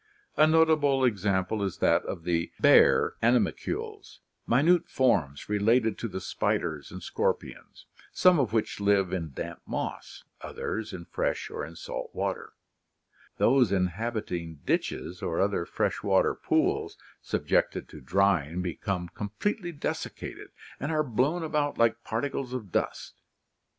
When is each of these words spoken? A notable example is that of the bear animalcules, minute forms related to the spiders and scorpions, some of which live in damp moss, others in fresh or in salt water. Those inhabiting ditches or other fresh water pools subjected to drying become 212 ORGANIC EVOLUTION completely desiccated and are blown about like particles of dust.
A 0.35 0.47
notable 0.47 1.05
example 1.05 1.61
is 1.61 1.77
that 1.77 2.01
of 2.05 2.23
the 2.23 2.51
bear 2.59 3.13
animalcules, 3.21 4.19
minute 4.47 4.89
forms 4.89 5.47
related 5.47 5.95
to 5.99 6.07
the 6.07 6.19
spiders 6.19 6.89
and 6.91 7.03
scorpions, 7.03 7.85
some 8.11 8.39
of 8.39 8.51
which 8.51 8.79
live 8.79 9.13
in 9.13 9.31
damp 9.33 9.61
moss, 9.67 10.23
others 10.41 10.91
in 10.91 11.05
fresh 11.05 11.51
or 11.51 11.63
in 11.63 11.75
salt 11.75 12.09
water. 12.15 12.53
Those 13.37 13.71
inhabiting 13.71 14.61
ditches 14.65 15.21
or 15.21 15.39
other 15.39 15.67
fresh 15.67 16.01
water 16.01 16.33
pools 16.33 16.97
subjected 17.21 17.87
to 17.89 18.01
drying 18.01 18.63
become 18.63 19.07
212 19.09 19.09
ORGANIC 19.11 19.13
EVOLUTION 19.13 19.29
completely 19.29 19.71
desiccated 19.79 20.51
and 20.79 20.91
are 20.91 21.03
blown 21.03 21.43
about 21.43 21.77
like 21.77 22.03
particles 22.03 22.53
of 22.53 22.71
dust. 22.71 23.21